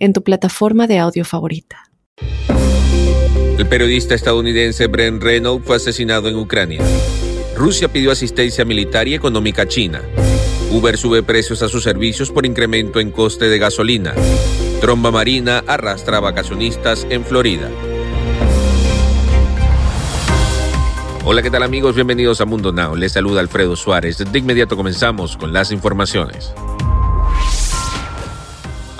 [0.00, 1.84] en tu plataforma de audio favorita.
[3.58, 6.80] El periodista estadounidense Brent Renault fue asesinado en Ucrania.
[7.54, 10.00] Rusia pidió asistencia militar y económica a China.
[10.72, 14.14] Uber sube precios a sus servicios por incremento en coste de gasolina.
[14.80, 17.68] Tromba marina arrastra a vacacionistas en Florida.
[21.22, 21.94] Hola, ¿qué tal amigos?
[21.94, 22.96] Bienvenidos a Mundo Now.
[22.96, 24.16] Les saluda Alfredo Suárez.
[24.16, 26.54] De inmediato comenzamos con las informaciones.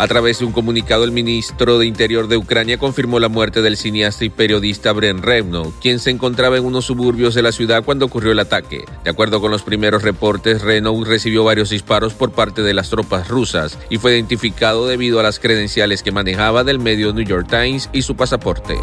[0.01, 3.77] A través de un comunicado, el ministro de Interior de Ucrania confirmó la muerte del
[3.77, 8.07] cineasta y periodista Bren Renault, quien se encontraba en unos suburbios de la ciudad cuando
[8.07, 8.87] ocurrió el ataque.
[9.05, 13.29] De acuerdo con los primeros reportes, Renault recibió varios disparos por parte de las tropas
[13.29, 17.91] rusas y fue identificado debido a las credenciales que manejaba del medio New York Times
[17.93, 18.79] y su pasaporte.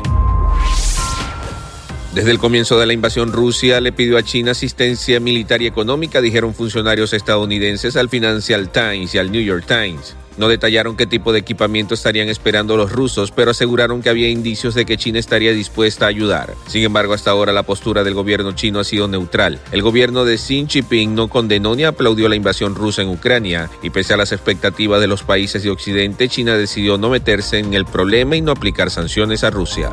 [2.18, 6.20] Desde el comienzo de la invasión, Rusia le pidió a China asistencia militar y económica,
[6.20, 10.16] dijeron funcionarios estadounidenses al Financial Times y al New York Times.
[10.36, 14.74] No detallaron qué tipo de equipamiento estarían esperando los rusos, pero aseguraron que había indicios
[14.74, 16.56] de que China estaría dispuesta a ayudar.
[16.66, 19.60] Sin embargo, hasta ahora la postura del gobierno chino ha sido neutral.
[19.72, 23.92] El gobierno de Xi Jinping no condenó ni aplaudió la invasión rusa en Ucrania, y
[23.92, 27.86] pese a las expectativas de los países de Occidente, China decidió no meterse en el
[27.86, 29.92] problema y no aplicar sanciones a Rusia.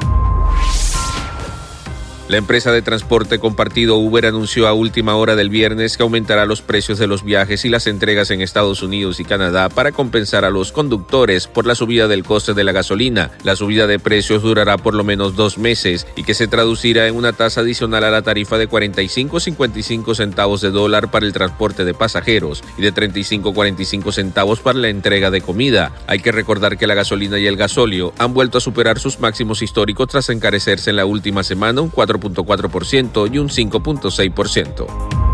[2.26, 6.62] La empresa de transporte compartido Uber anunció a última hora del viernes que aumentará los
[6.62, 10.50] precios de los viajes y las entregas en Estados Unidos y Canadá para compensar a
[10.50, 13.30] los conductores por la subida del coste de la gasolina.
[13.42, 17.14] La subida de precios durará por lo menos dos meses y que se traducirá en
[17.14, 21.92] una tasa adicional a la tarifa de 45-55 centavos de dólar para el transporte de
[21.92, 25.92] pasajeros y de 35-45 centavos para la entrega de comida.
[26.06, 29.60] Hay que recordar que la gasolina y el gasóleo han vuelto a superar sus máximos
[29.60, 35.24] históricos tras encarecerse en la última semana un 4 4.4% y un 5.6%.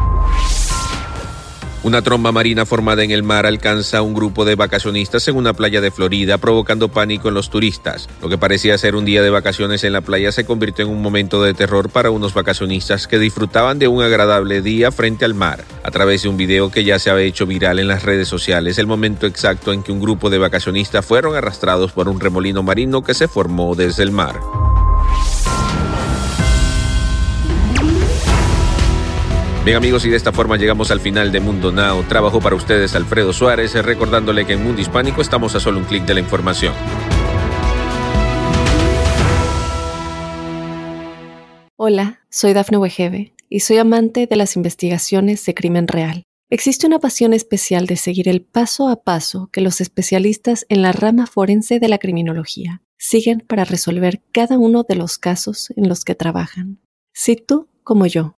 [1.83, 5.55] Una tromba marina formada en el mar alcanza a un grupo de vacacionistas en una
[5.55, 8.07] playa de Florida, provocando pánico en los turistas.
[8.21, 11.01] Lo que parecía ser un día de vacaciones en la playa se convirtió en un
[11.01, 15.65] momento de terror para unos vacacionistas que disfrutaban de un agradable día frente al mar.
[15.83, 18.77] A través de un video que ya se había hecho viral en las redes sociales,
[18.77, 23.03] el momento exacto en que un grupo de vacacionistas fueron arrastrados por un remolino marino
[23.03, 24.39] que se formó desde el mar.
[29.71, 32.03] Bien amigos, y de esta forma llegamos al final de Mundo Now.
[32.03, 36.05] Trabajo para ustedes Alfredo Suárez, recordándole que en Mundo Hispánico estamos a solo un clic
[36.07, 36.75] de la información.
[41.77, 46.25] Hola, soy Dafne Wegebe y soy amante de las investigaciones de crimen real.
[46.51, 50.91] Existe una pasión especial de seguir el paso a paso que los especialistas en la
[50.91, 56.05] rama forense de la criminología siguen para resolver cada uno de los casos en los
[56.05, 56.81] que trabajan.
[57.13, 58.40] Si tú, como yo,